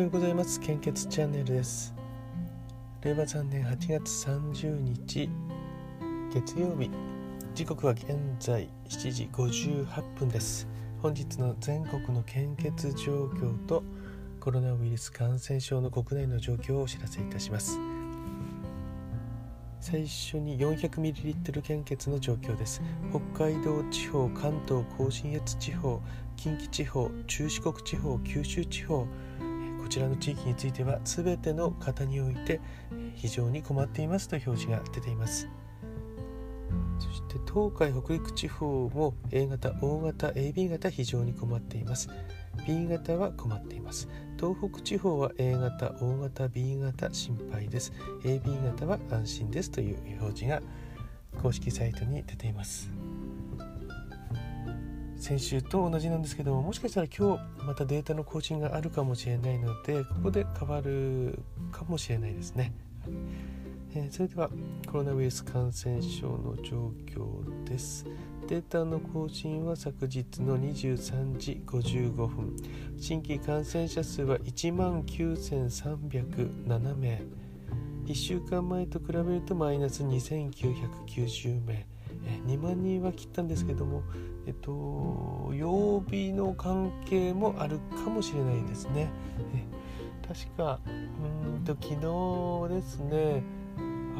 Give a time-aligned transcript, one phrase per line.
[0.00, 0.58] ようございます。
[0.60, 1.94] 献血チャンネルです。
[3.02, 5.28] 令和3年8月30日
[6.32, 6.90] 月曜日。
[7.54, 8.06] 時刻は現
[8.38, 10.66] 在7時58分です。
[11.02, 13.82] 本日の全国の献血状況と
[14.40, 17.78] コロナウイルス感染症の国内の状況をお知らせいたします。
[19.80, 22.80] 最初に 400ml 献血の状況です。
[23.34, 26.00] 北海道地方関東甲信越地方
[26.36, 29.06] 近畿地方中四国地方九州地方
[29.90, 32.60] ちらの地域については全ての方において
[33.16, 35.48] 非常に困っていますと表示が出ています。
[37.00, 42.08] そして東海北陸地方も A 型 O 型 AB 型非常に困っています。
[42.66, 44.08] B 型は困っています。
[44.38, 47.92] 東北地方は A 型 O 型 B 型心配です。
[48.22, 50.62] AB 型は安心ですという表示が
[51.42, 52.90] 公式サイトに出ています。
[55.20, 61.38] 先週と同じなんですけどもしかしたら今日またデータの更新があるかもしれないのでここで変わる
[61.70, 62.72] かもしれないですね、
[63.94, 64.48] えー、それでは
[64.90, 68.06] コロナウイルス感染症の状況です。
[68.48, 72.56] データの更新は昨日の23時55分。
[72.98, 77.22] 新規感染者数は1万9307名。
[78.06, 81.86] 1週間前と比べるとマイナス2990名。
[82.46, 84.02] 2万人は切ったんですけども、
[84.46, 89.10] えっと、曜日の関係もあるかもしれないですね。
[90.26, 93.42] 確かうんと昨日ですね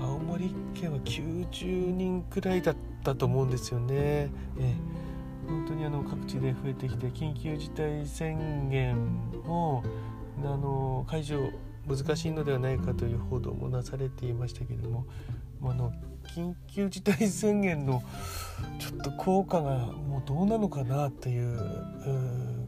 [0.02, 3.94] 青森県は90人くらいだったと思うんですよね。
[3.96, 4.30] え
[5.46, 8.96] 本当にあの各地で増えてきて緊急事態宣言
[9.44, 9.82] も
[10.38, 11.50] あの解除
[11.88, 15.06] 難しいのではないかという報道もなされていましたけれども
[15.62, 15.92] あの
[16.34, 18.02] 緊急事態宣言の
[18.78, 21.58] ちょっと効果がもうどうなのかなという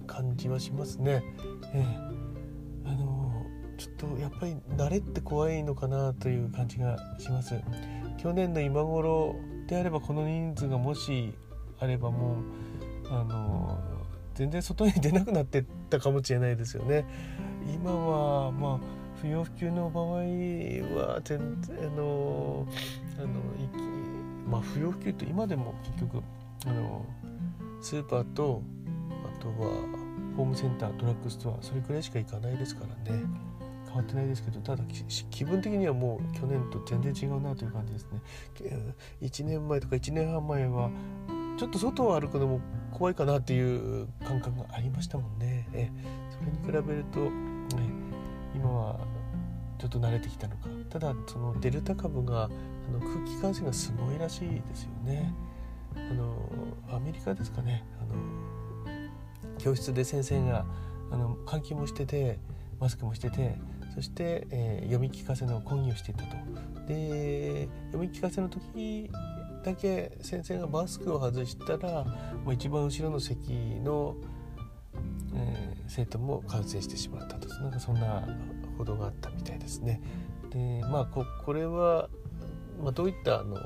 [0.06, 1.22] 感じはしますね。
[1.74, 1.86] ええ、
[2.84, 3.46] あの
[3.78, 7.54] ちょっとやっぱり慣れって怖いのかなという感じがします。
[8.18, 9.36] 去年の今頃
[9.68, 11.32] であればこの人数がもし
[11.78, 12.36] あればも
[13.04, 13.78] うあの
[14.34, 17.06] 全然外に出なくなってったかもしれないですよね。
[17.74, 22.66] 今はまあ不要不急の場合は全然あの
[23.18, 23.28] あの
[24.50, 26.22] まあ不要不急って今でも結局
[26.66, 27.06] あの
[27.80, 28.62] スーパーと
[29.10, 29.54] あとは
[30.36, 33.22] ホームセンタードラッグストアそれくらいしか行かないですからね。
[33.86, 34.82] 変わってないですけどただ
[35.30, 38.20] 気分的にはもう去年と全然違うなという感じですね。
[39.20, 40.90] 1年前とか1年半前は
[41.58, 42.60] ちょっと外を歩くのも
[42.90, 45.68] 怖いかなっていう感覚がありましたもんね。
[45.74, 45.90] え。
[46.30, 47.30] それに比べると、
[48.54, 49.00] 今は
[49.78, 50.68] ちょっと慣れてきたのか。
[50.90, 52.48] ただそのデルタ株があ
[52.92, 55.34] の空気感染がすごいらしいですよね。
[55.96, 56.36] あの
[56.90, 57.84] アメリカですかね。
[58.00, 58.14] あの
[59.58, 60.64] 教室で先生が
[61.10, 62.38] あの換気もしてて
[62.80, 63.58] マスクもしてて
[63.94, 66.36] そして、えー、読み聞かせの講義をしていたと。
[66.86, 69.10] で読み聞かせの時
[69.62, 72.04] だけ先生がマスクを外したら
[72.44, 74.16] もう一番後ろの席の、
[75.94, 78.26] 生徒も感染してしまったとなんかそんな
[78.78, 80.00] 報道があったみたいですね。
[80.48, 82.08] でまあここれは、
[82.82, 83.58] まあ、どういったあの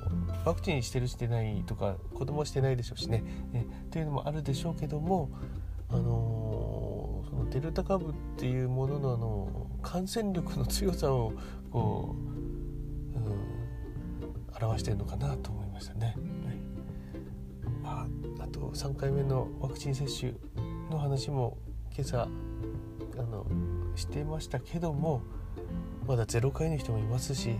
[0.44, 3.22] ワクチンしてるしてないとか子供してないでしょうしね、
[3.54, 5.30] えというのもあるでしょうけども、
[5.88, 11.32] あのー、そのデルタ株っていうもののあの感染力の強さを
[11.70, 12.16] こ
[13.14, 16.16] う、うん、表してるのかなと思いましたね。
[16.44, 16.56] はい
[17.84, 18.08] ま
[18.40, 20.32] あ、あと3回目のワクチン接種
[20.90, 21.56] の話も
[21.96, 23.46] 今朝あの
[23.94, 25.22] してましたけども
[26.06, 27.54] まだ0回の人もいますし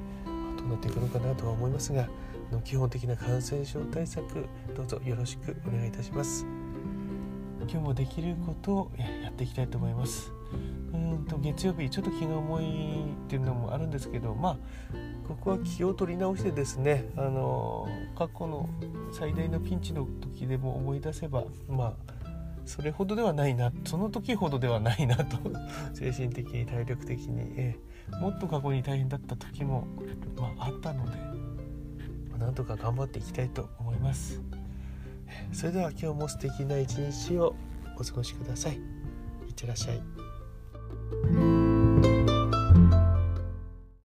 [0.58, 2.06] どうなっていくのかなとは思いますが
[2.52, 4.46] の基本的な感染症対策
[4.76, 6.46] どうぞよろしくお願いいたします。
[7.68, 10.30] 今日もできることをやっていきたいと思います。
[10.92, 14.56] うんと月曜日ちょっと気が重いっていうのもあるんですけどまあ
[15.26, 18.68] ここは気を取り直してですねあの過去の
[19.12, 22.25] 最大のピンチの時でも思い出せばまあ
[22.66, 25.38] それほどではないなその時ほどではないなと
[25.94, 29.86] 精神的に体力的に、えー、もっと過去に大変だった時も、
[30.36, 31.16] まあ、あったので、
[32.30, 34.42] まあ、なんとか頑張っていきたいと思います。
[35.52, 37.54] それでは今日も素敵な一日を
[37.98, 38.76] お過ごしください。
[38.76, 38.78] い
[39.50, 41.55] ってらっしゃい。